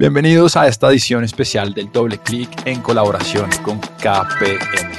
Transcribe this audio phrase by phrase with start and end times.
[0.00, 4.96] Bienvenidos a esta edición especial del Doble Clic en colaboración con KPMG.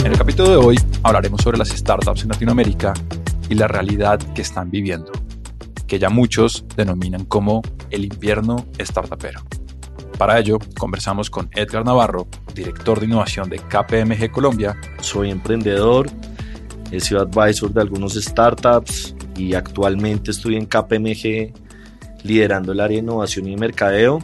[0.00, 2.92] En el capítulo de hoy hablaremos sobre las startups en Latinoamérica
[3.48, 5.12] y la realidad que están viviendo,
[5.86, 9.42] que ya muchos denominan como el invierno startupero.
[10.18, 14.76] Para ello, conversamos con Edgar Navarro, director de innovación de KPMG Colombia.
[15.00, 16.10] Soy emprendedor,
[16.90, 21.52] He sido advisor de algunos startups y actualmente estoy en KPMG
[22.24, 24.18] liderando el área de innovación y mercadeo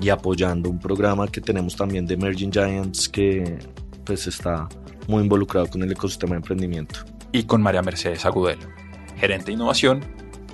[0.00, 3.58] y apoyando un programa que tenemos también de Emerging Giants que
[4.04, 4.68] pues está
[5.06, 7.00] muy involucrado con el ecosistema de emprendimiento.
[7.32, 8.66] Y con María Mercedes Agudelo,
[9.16, 10.00] gerente de innovación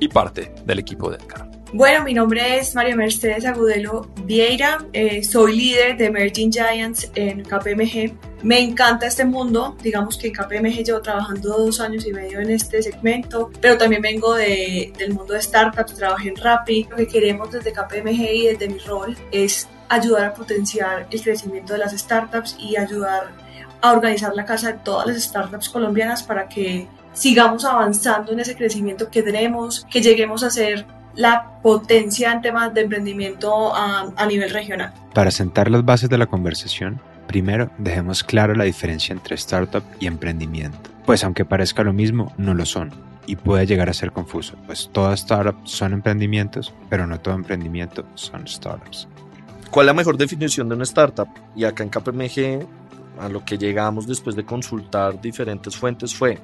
[0.01, 1.51] y parte del equipo de Edgar.
[1.73, 7.43] Bueno, mi nombre es María Mercedes Agudelo Vieira, eh, soy líder de Emerging Giants en
[7.43, 8.34] KPMG.
[8.45, 12.51] Me encanta este mundo, digamos que en KPMG llevo trabajando dos años y medio en
[12.51, 16.87] este segmento, pero también vengo de, del mundo de startups, trabajé en Rappi.
[16.91, 21.73] Lo que queremos desde KPMG y desde mi rol es ayudar a potenciar el crecimiento
[21.73, 23.33] de las startups y ayudar
[23.81, 28.55] a organizar la casa de todas las startups colombianas para que sigamos avanzando en ese
[28.55, 34.27] crecimiento que tenemos, que lleguemos a ser la potencia en temas de emprendimiento a, a,
[34.27, 34.93] nivel regional.
[35.15, 40.07] Para sentar las bases de la conversación, primero dejemos clara la diferencia entre startup y
[40.07, 40.91] emprendimiento.
[41.07, 42.93] Pues aunque parezca lo mismo, no lo son
[43.27, 48.05] y puede llegar a ser confuso, pues todas startups son emprendimientos, pero no todo emprendimiento
[48.15, 49.09] son startups.
[49.71, 51.29] ¿Cuál es la mejor definición de una startup?
[51.57, 52.67] Y acá en KPMG,
[53.21, 56.39] a lo que llegamos después de consultar diferentes fuentes fue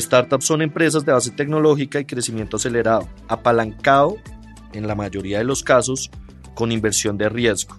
[0.00, 4.16] Startups son empresas de base tecnológica y crecimiento acelerado, apalancado
[4.72, 6.10] en la mayoría de los casos
[6.54, 7.76] con inversión de riesgo.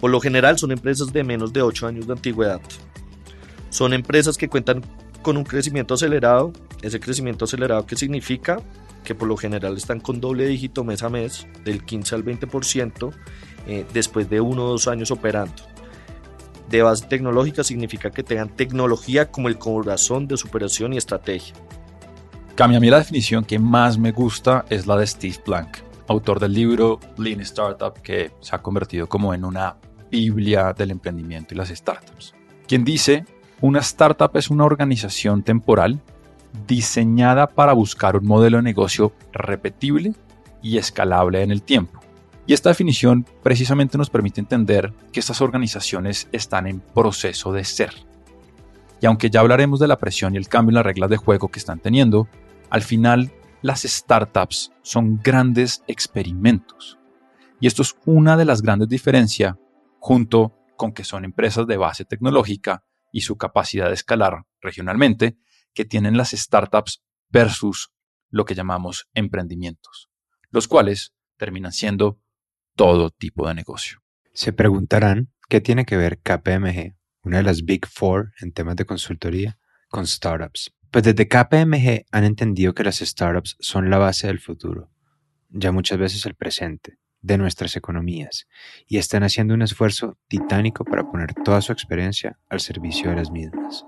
[0.00, 2.60] Por lo general son empresas de menos de 8 años de antigüedad.
[3.70, 4.82] Son empresas que cuentan
[5.22, 6.52] con un crecimiento acelerado.
[6.82, 8.60] Ese crecimiento acelerado que significa
[9.02, 13.12] que por lo general están con doble dígito mes a mes, del 15 al 20%,
[13.66, 15.74] eh, después de uno o dos años operando
[16.68, 21.54] de base tecnológica significa que tengan tecnología como el corazón de superación y estrategia.
[22.54, 26.52] Cami, a la definición que más me gusta es la de Steve Blank, autor del
[26.52, 29.76] libro Lean Startup, que se ha convertido como en una
[30.14, 32.34] biblia del emprendimiento y las startups.
[32.68, 33.24] Quien dice,
[33.60, 36.00] una startup es una organización temporal
[36.66, 40.14] diseñada para buscar un modelo de negocio repetible
[40.62, 42.04] y escalable en el tiempo
[42.46, 47.94] y esta definición precisamente nos permite entender que estas organizaciones están en proceso de ser.
[49.00, 51.48] Y aunque ya hablaremos de la presión y el cambio en las reglas de juego
[51.48, 52.28] que están teniendo,
[52.70, 53.32] al final
[53.62, 56.98] las startups son grandes experimentos.
[57.60, 59.54] Y esto es una de las grandes diferencias
[60.04, 65.38] junto con que son empresas de base tecnológica y su capacidad de escalar regionalmente
[65.72, 67.90] que tienen las startups versus
[68.28, 70.10] lo que llamamos emprendimientos,
[70.50, 72.20] los cuales terminan siendo
[72.76, 74.02] todo tipo de negocio.
[74.34, 78.84] Se preguntarán qué tiene que ver KPMG, una de las Big Four en temas de
[78.84, 80.70] consultoría, con startups.
[80.90, 84.90] Pues desde KPMG han entendido que las startups son la base del futuro,
[85.48, 88.46] ya muchas veces el presente, de nuestras economías,
[88.86, 93.30] y están haciendo un esfuerzo titánico para poner toda su experiencia al servicio de las
[93.30, 93.86] mismas.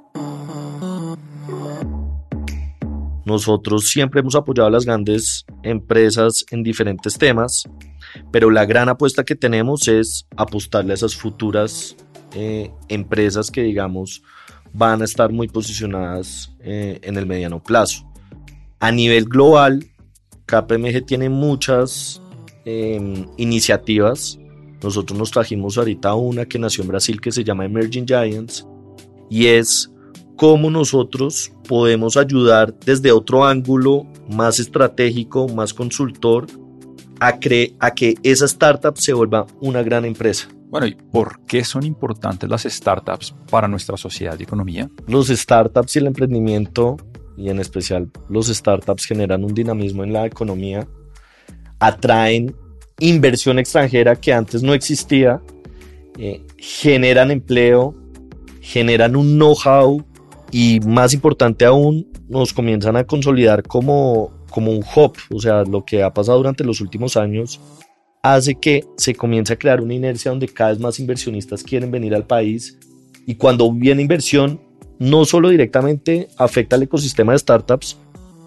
[3.26, 7.64] Nosotros siempre hemos apoyado a las grandes empresas en diferentes temas,
[8.32, 11.94] pero la gran apuesta que tenemos es apostarle a esas futuras
[12.34, 14.22] eh, empresas que digamos
[14.72, 18.10] van a estar muy posicionadas eh, en el mediano plazo.
[18.80, 19.84] A nivel global,
[20.46, 22.22] KPMG tiene muchas
[22.66, 24.38] em, iniciativas.
[24.82, 28.66] Nosotros nos trajimos ahorita una que nació en Brasil que se llama Emerging Giants
[29.30, 29.90] y es
[30.36, 36.46] cómo nosotros podemos ayudar desde otro ángulo más estratégico, más consultor,
[37.20, 37.38] a,
[37.80, 40.48] a que esa startup se vuelva una gran empresa.
[40.68, 44.90] Bueno, ¿y por qué son importantes las startups para nuestra sociedad y economía?
[45.06, 46.96] Los startups y el emprendimiento,
[47.36, 50.86] y en especial los startups, generan un dinamismo en la economía,
[51.78, 52.54] atraen
[52.98, 55.40] inversión extranjera que antes no existía,
[56.18, 57.94] eh, generan empleo,
[58.60, 60.04] generan un know-how
[60.50, 65.84] y más importante aún, nos comienzan a consolidar como, como un hub, o sea, lo
[65.84, 67.60] que ha pasado durante los últimos años
[68.22, 72.14] hace que se comience a crear una inercia donde cada vez más inversionistas quieren venir
[72.14, 72.78] al país
[73.26, 74.60] y cuando viene inversión
[74.98, 77.98] no solo directamente afecta al ecosistema de startups,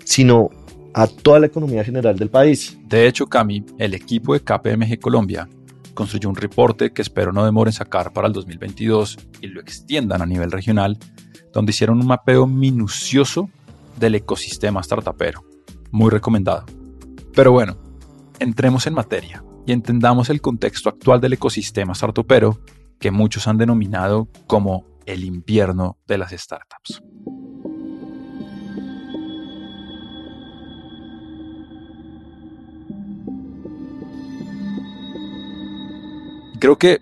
[0.04, 0.50] sino
[0.94, 2.78] a toda la economía general del país.
[2.88, 5.48] De hecho, Cami, el equipo de KPMG Colombia
[5.94, 10.26] construyó un reporte que espero no demoren sacar para el 2022 y lo extiendan a
[10.26, 10.98] nivel regional
[11.54, 13.50] donde hicieron un mapeo minucioso
[13.98, 15.44] del ecosistema startupero.
[15.92, 16.66] Muy recomendado.
[17.34, 17.78] Pero bueno,
[18.40, 22.60] entremos en materia y entendamos el contexto actual del ecosistema startupero
[23.00, 27.02] que muchos han denominado como el invierno de las startups.
[36.60, 37.00] Creo que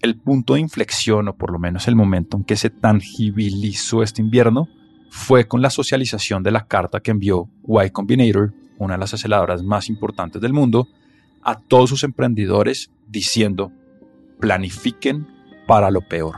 [0.00, 4.22] el punto de inflexión, o por lo menos el momento en que se tangibilizó este
[4.22, 4.68] invierno,
[5.10, 9.62] fue con la socialización de la carta que envió Y Combinator, una de las aceleradoras
[9.62, 10.88] más importantes del mundo,
[11.42, 13.70] a todos sus emprendedores diciendo,
[14.40, 15.26] planifiquen
[15.66, 16.36] para lo peor.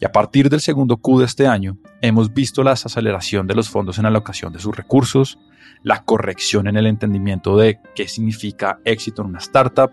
[0.00, 3.68] Y a partir del segundo Q de este año, hemos visto la desaceleración de los
[3.68, 5.38] fondos en alocación de sus recursos,
[5.82, 9.90] la corrección en el entendimiento de qué significa éxito en una startup,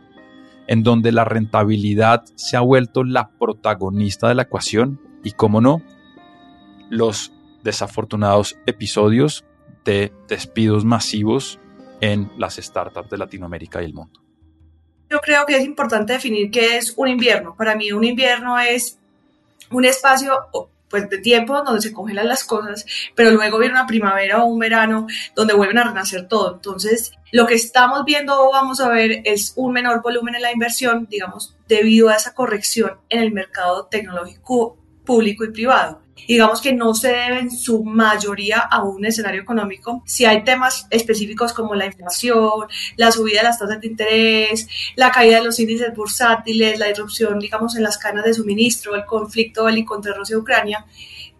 [0.72, 5.82] en donde la rentabilidad se ha vuelto la protagonista de la ecuación y, como no,
[6.90, 9.44] los desafortunados episodios
[9.84, 11.60] de despidos masivos
[12.00, 14.22] en las startups de Latinoamérica y el mundo.
[15.10, 17.54] Yo creo que es importante definir qué es un invierno.
[17.58, 18.98] Para mí un invierno es
[19.72, 20.32] un espacio
[20.92, 22.86] pues, de tiempo donde se congelan las cosas,
[23.16, 26.56] pero luego viene una primavera o un verano donde vuelven a renacer todo.
[26.56, 30.52] Entonces, lo que estamos viendo o vamos a ver es un menor volumen en la
[30.52, 36.74] inversión, digamos, debido a esa corrección en el mercado tecnológico público y privado digamos que
[36.74, 40.04] no se debe en su mayoría a un escenario económico.
[40.06, 45.12] Si hay temas específicos como la inflación, la subida de las tasas de interés, la
[45.12, 49.66] caída de los índices bursátiles, la disrupción, digamos, en las cadenas de suministro, el conflicto
[49.66, 50.86] bélico entre Rusia y Ucrania,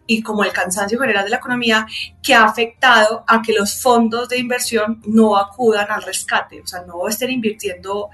[0.08, 1.88] y como el cansancio general de la economía
[2.22, 6.82] que ha afectado a que los fondos de inversión no acudan al rescate, o sea,
[6.82, 8.10] no estén invirtiendo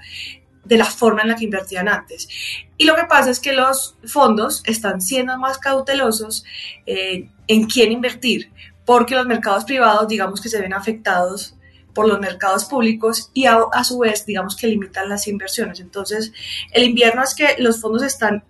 [0.68, 2.28] de la forma en la que invertían antes.
[2.76, 6.44] Y lo que pasa es que los fondos están siendo más cautelosos
[6.86, 8.52] eh, en quién invertir,
[8.84, 11.54] porque los mercados privados, digamos que se ven afectados
[11.94, 15.80] por los mercados públicos y a, su vez, digamos que limitan las inversiones.
[15.80, 16.32] Entonces,
[16.72, 18.44] el invierno es que los fondos están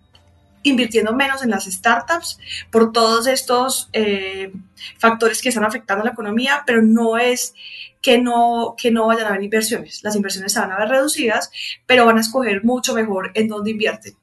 [0.65, 2.39] invirtiendo menos en las startups
[2.71, 4.53] por todos estos eh,
[4.99, 7.55] factores que están afectando la economía, pero no es
[8.01, 10.03] que no, que no vayan a haber inversiones.
[10.03, 11.51] Las inversiones se van a ver reducidas,
[11.87, 14.15] pero van a escoger mucho mejor en dónde invierten.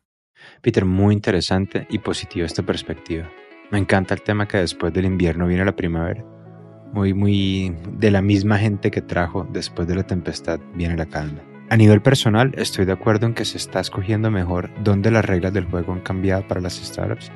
[0.61, 3.29] Peter, muy interesante y positiva esta perspectiva.
[3.71, 6.23] Me encanta el tema que después del invierno viene la primavera.
[6.93, 11.41] Muy, muy de la misma gente que trajo después de la tempestad viene la calma.
[11.69, 15.51] A nivel personal, estoy de acuerdo en que se está escogiendo mejor dónde las reglas
[15.51, 17.31] del juego han cambiado para las startups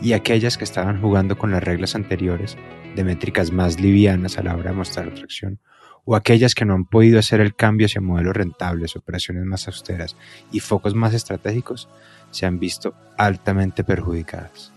[0.00, 2.56] y aquellas que estaban jugando con las reglas anteriores
[2.96, 5.60] de métricas más livianas a la hora de mostrar atracción
[6.04, 10.16] o aquellas que no han podido hacer el cambio hacia modelos rentables, operaciones más austeras
[10.52, 11.88] y focos más estratégicos,
[12.30, 14.72] se han visto altamente perjudicadas.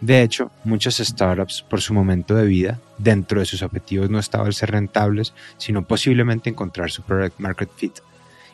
[0.00, 4.50] De hecho, muchas startups por su momento de vida, dentro de sus objetivos no estaba
[4.52, 7.98] ser rentables, sino posiblemente encontrar su product market fit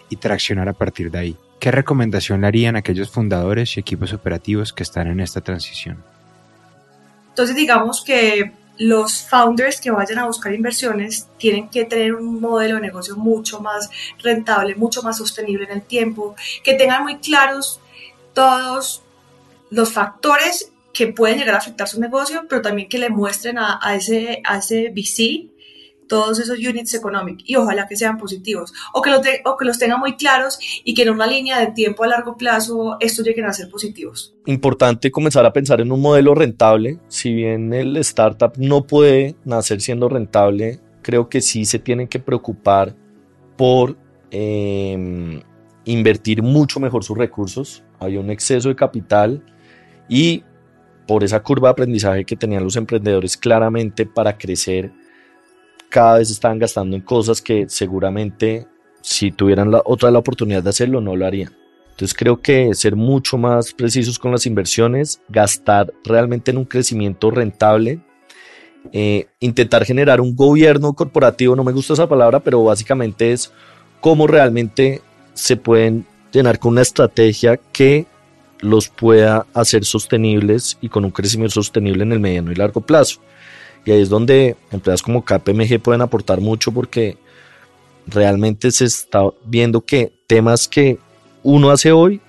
[0.09, 1.37] y traccionar a partir de ahí.
[1.59, 6.03] ¿Qué recomendación le harían a aquellos fundadores y equipos operativos que están en esta transición?
[7.31, 12.77] Entonces digamos que los founders que vayan a buscar inversiones tienen que tener un modelo
[12.77, 13.91] de negocio mucho más
[14.23, 16.35] rentable, mucho más sostenible en el tiempo,
[16.65, 17.81] que tengan muy claros
[18.33, 19.03] todos
[19.71, 23.79] los factores que pueden llegar a afectar su negocio, pero también que le muestren a,
[23.95, 25.52] ese, a ese VC
[26.09, 29.79] todos esos units económicos y ojalá que sean positivos o que, los o que los
[29.79, 33.47] tengan muy claros y que en una línea de tiempo a largo plazo estos lleguen
[33.47, 34.35] a ser positivos.
[34.47, 36.99] Importante comenzar a pensar en un modelo rentable.
[37.09, 42.19] Si bien el startup no puede nacer siendo rentable, creo que sí se tienen que
[42.19, 42.95] preocupar
[43.57, 43.97] por
[44.31, 45.41] em,
[45.85, 47.83] invertir mucho mejor sus recursos.
[48.01, 49.45] Hay un exceso de capital
[50.09, 50.43] y
[51.07, 54.93] por esa curva de aprendizaje que tenían los emprendedores claramente para crecer,
[55.93, 58.67] cada vez estaban gastando en cosas que seguramente
[59.03, 61.55] si tuvieran la, otra la oportunidad de hacerlo no lo harían.
[61.91, 67.31] Entonces creo que ser mucho más precisos con las inversiones, gastar realmente en un crecimiento
[67.31, 68.01] rentable,
[68.91, 73.53] eh, intentar generar un gobierno corporativo, no me gusta esa palabra, pero básicamente es
[74.01, 75.03] cómo realmente
[75.35, 78.07] se pueden llenar con una estrategia que
[78.61, 83.21] los pueda hacer sostenibles y con un crecimiento sostenible en el mediano y largo plazo.
[83.85, 87.19] Y ahí es donde empresas como KPMG pueden aportar mucho porque
[88.07, 90.99] realmente se está viendo que temas que
[91.43, 92.21] uno hace hoy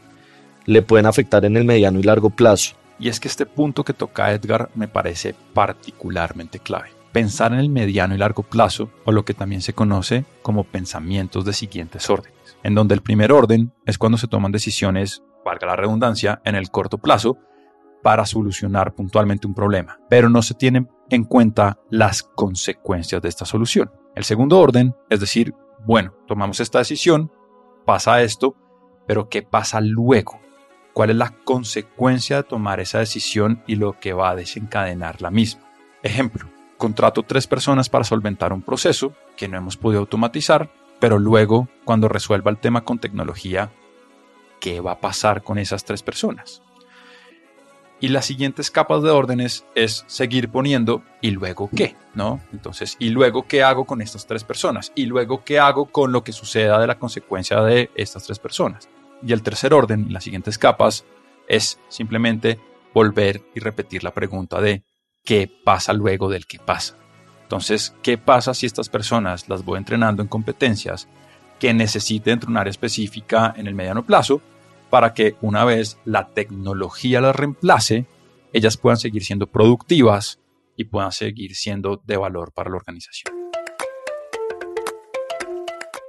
[0.66, 2.76] le pueden afectar en el mediano y largo plazo.
[3.00, 6.90] Y es que este punto que toca Edgar me parece particularmente clave.
[7.12, 11.46] Pensar en el mediano y largo plazo, o lo que también se conoce como pensamientos
[11.46, 15.76] de siguientes órdenes, en donde el primer orden es cuando se toman decisiones valga la
[15.76, 17.38] redundancia, en el corto plazo,
[18.04, 23.46] para solucionar puntualmente un problema, pero no se tienen en cuenta las consecuencias de esta
[23.46, 23.92] solución.
[24.14, 25.56] El segundo orden es decir,
[25.86, 27.32] bueno, tomamos esta decisión,
[27.86, 28.56] pasa esto,
[29.08, 30.40] pero ¿qué pasa luego?
[30.94, 35.32] ¿Cuál es la consecuencia de tomar esa decisión y lo que va a desencadenar la
[35.32, 35.64] misma?
[36.04, 40.70] Ejemplo, contrato tres personas para solventar un proceso que no hemos podido automatizar,
[41.00, 43.72] pero luego, cuando resuelva el tema con tecnología,
[44.60, 46.62] ¿qué va a pasar con esas tres personas?
[48.04, 52.42] Y las siguientes capas de órdenes es seguir poniendo y luego qué, ¿no?
[52.52, 56.22] Entonces, y luego qué hago con estas tres personas y luego qué hago con lo
[56.22, 58.90] que suceda de la consecuencia de estas tres personas.
[59.26, 61.06] Y el tercer orden, las siguientes capas,
[61.48, 62.60] es simplemente
[62.94, 64.84] volver y repetir la pregunta de
[65.24, 66.98] qué pasa luego del qué pasa.
[67.44, 71.08] Entonces, ¿qué pasa si estas personas las voy entrenando en competencias
[71.58, 74.42] que necesiten área específica en el mediano plazo
[74.94, 78.06] para que una vez la tecnología las reemplace,
[78.54, 80.40] ellas puedan seguir siendo productivas
[80.78, 83.34] y puedan seguir siendo de valor para la organización.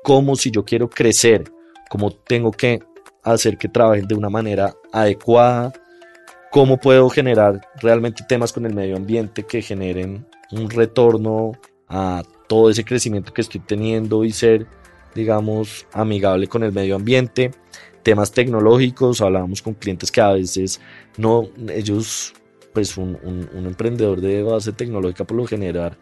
[0.02, 1.50] Como si yo quiero crecer,
[1.88, 2.80] cómo tengo que
[3.22, 5.72] hacer que trabajen de una manera adecuada,
[6.50, 11.52] cómo puedo generar realmente temas con el medio ambiente que generen un retorno
[11.88, 14.66] a todo ese crecimiento que estoy teniendo y ser,
[15.14, 17.50] digamos, amigable con el medio ambiente
[18.04, 20.80] temas tecnológicos, hablábamos con clientes que a veces
[21.16, 22.34] no, ellos,
[22.72, 25.96] pues un, un, emprendedor de base tecnológica por lo general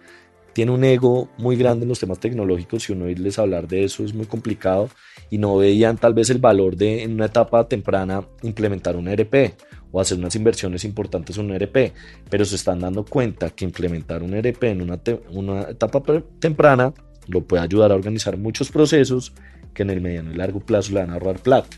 [0.53, 3.85] tiene un ego muy grande en los temas tecnológicos y uno irles a hablar de
[3.85, 4.91] eso es muy complicado
[5.31, 9.55] y no veían tal vez el valor de en una etapa temprana implementar un ERP
[9.93, 11.93] o hacer unas inversiones importantes en un ERP,
[12.29, 16.03] pero se están dando cuenta que implementar un ERP en una, una etapa
[16.39, 16.93] temprana
[17.29, 19.33] lo puede ayudar a organizar muchos procesos
[19.73, 21.77] que en el mediano y largo plazo le van a ahorrar plata.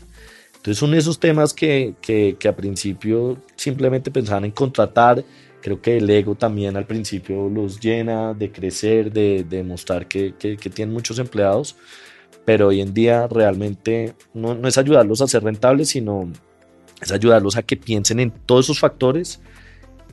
[0.65, 5.23] Entonces son esos temas que, que, que, a principio simplemente pensaban en contratar.
[5.61, 10.33] Creo que el ego también al principio los llena de crecer, de, de mostrar que,
[10.39, 11.75] que, tienen muchos empleados,
[12.45, 16.31] pero hoy en día realmente no, no, es ayudarlos a ser rentables, sino
[16.99, 19.41] es ayudarlos a que piensen en todos esos factores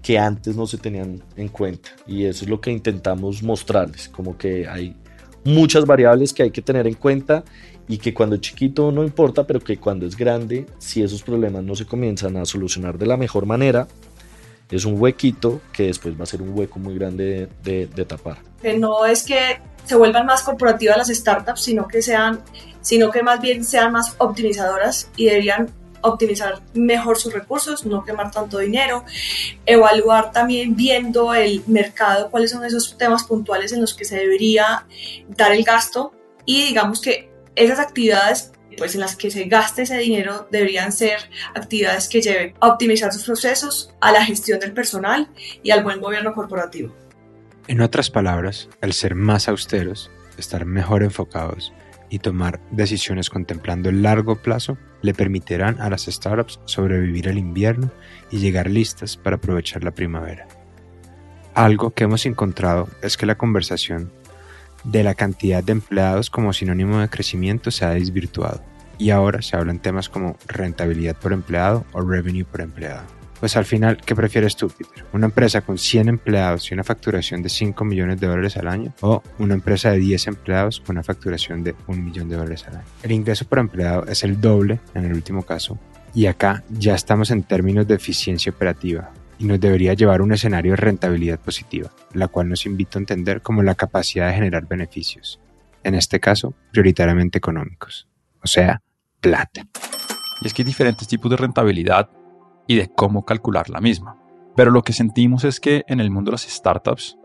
[0.02, 1.88] que antes no se tenían en cuenta.
[2.06, 4.94] Y eso es lo que intentamos mostrarles, como que hay
[5.44, 7.44] muchas variables que hay que tener en cuenta
[7.88, 11.64] y que cuando es chiquito no importa, pero que cuando es grande, si esos problemas
[11.64, 13.86] no se comienzan a solucionar de la mejor manera,
[14.70, 18.38] es un huequito que después va a ser un hueco muy grande de, de, tapar.
[18.62, 22.40] Que no es que se vuelvan más corporativas las startups, sino que sean,
[22.80, 25.68] sino que más bien sean más optimizadoras y deberían
[26.02, 29.04] optimizar mejor sus recursos, no quemar tanto dinero,
[29.66, 34.86] evaluar también viendo el mercado, cuáles son esos temas puntuales en los que se debería
[35.28, 36.12] dar el gasto
[36.44, 41.18] y digamos que esas actividades pues en las que se gaste ese dinero deberían ser
[41.54, 45.28] actividades que lleven a optimizar sus procesos, a la gestión del personal
[45.62, 46.94] y al buen gobierno corporativo.
[47.68, 51.72] En otras palabras, al ser más austeros, estar mejor enfocados
[52.12, 57.90] y tomar decisiones contemplando el largo plazo le permitirán a las startups sobrevivir el invierno
[58.30, 60.46] y llegar listas para aprovechar la primavera.
[61.54, 64.12] Algo que hemos encontrado es que la conversación
[64.84, 68.62] de la cantidad de empleados como sinónimo de crecimiento se ha desvirtuado
[68.98, 73.21] y ahora se hablan temas como rentabilidad por empleado o revenue por empleado.
[73.42, 75.04] Pues al final, ¿qué prefieres tú, Peter?
[75.12, 78.94] ¿Una empresa con 100 empleados y una facturación de 5 millones de dólares al año?
[79.00, 82.76] ¿O una empresa de 10 empleados con una facturación de 1 millón de dólares al
[82.76, 82.84] año?
[83.02, 85.76] El ingreso por empleado es el doble en el último caso.
[86.14, 90.32] Y acá ya estamos en términos de eficiencia operativa, y nos debería llevar a un
[90.32, 94.68] escenario de rentabilidad positiva, la cual nos invita a entender como la capacidad de generar
[94.68, 95.40] beneficios,
[95.82, 98.06] en este caso prioritariamente económicos,
[98.40, 98.82] o sea,
[99.20, 99.66] plata.
[100.42, 102.08] Y es que hay diferentes tipos de rentabilidad
[102.72, 104.16] y de cómo calcular la misma.
[104.56, 107.18] Pero lo que sentimos es que en el mundo de las startups,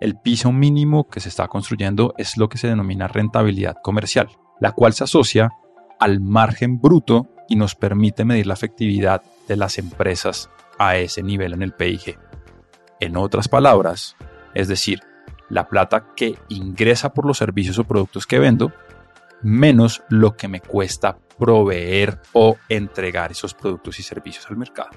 [0.00, 4.72] el piso mínimo que se está construyendo es lo que se denomina rentabilidad comercial, la
[4.72, 5.50] cual se asocia
[5.98, 10.48] al margen bruto y nos permite medir la efectividad de las empresas
[10.78, 12.18] a ese nivel en el PIG.
[12.98, 14.16] En otras palabras,
[14.54, 15.00] es decir,
[15.50, 18.72] la plata que ingresa por los servicios o productos que vendo,
[19.42, 24.90] menos lo que me cuesta proveer o entregar esos productos y servicios al mercado.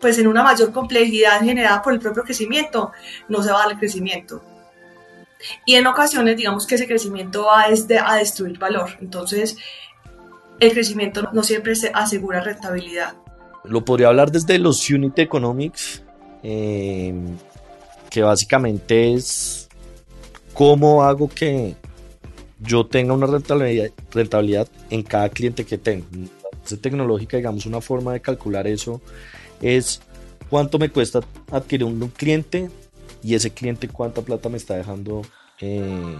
[0.00, 2.92] Pues en una mayor complejidad generada por el propio crecimiento,
[3.28, 4.42] no se va a dar el crecimiento.
[5.64, 8.90] Y en ocasiones, digamos que ese crecimiento va a destruir valor.
[9.00, 9.56] Entonces,
[10.60, 13.14] el crecimiento no siempre se asegura rentabilidad.
[13.64, 16.02] Lo podría hablar desde los Unit Economics,
[16.42, 17.14] eh,
[18.10, 19.68] que básicamente es
[20.54, 21.76] cómo hago que
[22.58, 26.06] yo tenga una rentabilidad, en cada cliente que tengo.
[26.70, 29.00] La tecnológica, digamos, una forma de calcular eso
[29.62, 30.00] es
[30.50, 32.70] cuánto me cuesta adquirir un cliente
[33.22, 35.22] y ese cliente cuánta plata me está dejando,
[35.60, 36.16] eh,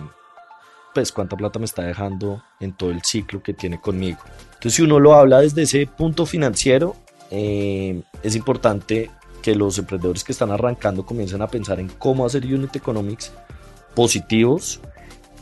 [0.94, 4.18] pues cuánta plata me está dejando en todo el ciclo que tiene conmigo.
[4.54, 6.96] Entonces si uno lo habla desde ese punto financiero,
[7.30, 9.10] eh, es importante
[9.42, 13.32] que los emprendedores que están arrancando comiencen a pensar en cómo hacer unit economics
[13.94, 14.80] positivos,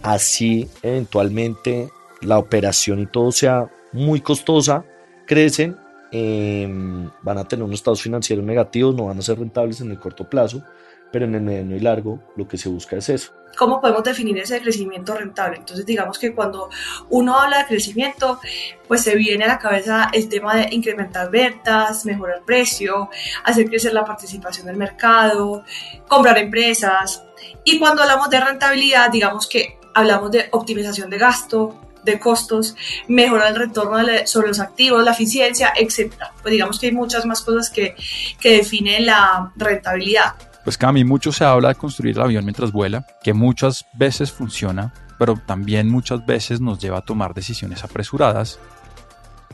[0.07, 4.85] así eventualmente la operación y todo sea muy costosa,
[5.27, 5.77] crecen,
[6.13, 9.99] em, van a tener unos estados financieros negativos, no van a ser rentables en el
[9.99, 10.63] corto plazo,
[11.11, 13.33] pero en el mediano y largo lo que se busca es eso.
[13.59, 15.57] ¿Cómo podemos definir ese crecimiento rentable?
[15.57, 16.69] Entonces, digamos que cuando
[17.11, 18.39] uno habla de crecimiento,
[18.87, 23.09] pues se viene a la cabeza el tema de incrementar ventas, mejorar precio,
[23.45, 25.65] hacer crecer la participación del mercado,
[26.07, 27.25] comprar empresas.
[27.65, 32.77] Y cuando hablamos de rentabilidad, digamos que hablamos de optimización de gasto, de costos,
[33.09, 36.15] mejorar el retorno sobre los activos, la eficiencia, etc.
[36.43, 37.97] Pues digamos que hay muchas más cosas que,
[38.39, 40.35] que definen la rentabilidad.
[40.63, 44.93] Pues Cami, mucho se habla de construir el avión mientras vuela, que muchas veces funciona,
[45.19, 48.59] pero también muchas veces nos lleva a tomar decisiones apresuradas,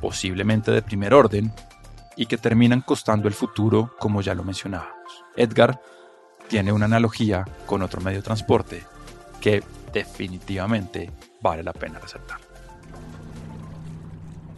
[0.00, 1.52] posiblemente de primer orden,
[2.16, 5.24] y que terminan costando el futuro, como ya lo mencionábamos.
[5.36, 5.80] Edgar
[6.48, 8.82] tiene una analogía con otro medio de transporte
[9.40, 12.38] que definitivamente vale la pena resaltar.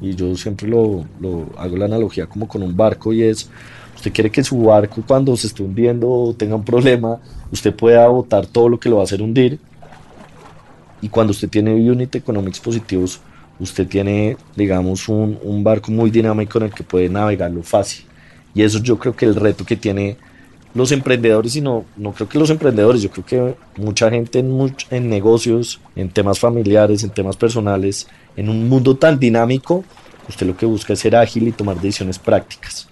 [0.01, 1.07] Y yo siempre lo,
[1.57, 3.49] hago la analogía como con un barco y es
[4.05, 8.07] Usted quiere que su barco cuando se esté hundiendo o tenga un problema, usted pueda
[8.09, 9.59] botar todo lo que lo va a hacer hundir.
[11.01, 13.21] Y cuando usted tiene unit economics positivos,
[13.59, 18.05] usted tiene, digamos, un, un barco muy dinámico en el que puede navegarlo fácil.
[18.55, 20.19] Y eso yo creo que el reto que tiene
[20.75, 24.75] los emprendedores, y no, no creo que los emprendedores, yo creo que mucha gente en,
[24.91, 29.85] en negocios, en temas familiares, en temas personales, en un mundo tan dinámico,
[30.29, 32.89] usted lo que busca es ser ágil y tomar decisiones prácticas.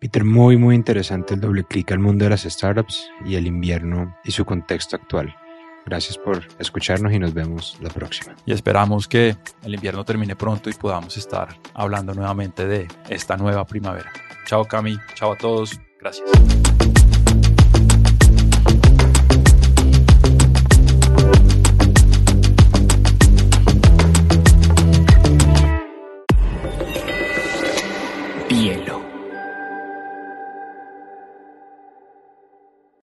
[0.00, 4.16] Peter, muy muy interesante el doble clic al mundo de las startups y el invierno
[4.24, 5.34] y su contexto actual.
[5.84, 8.34] Gracias por escucharnos y nos vemos la próxima.
[8.46, 13.66] Y esperamos que el invierno termine pronto y podamos estar hablando nuevamente de esta nueva
[13.66, 14.10] primavera.
[14.46, 16.99] Chao Cami, chao a todos, gracias.